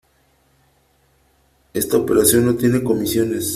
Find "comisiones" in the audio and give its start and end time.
2.83-3.49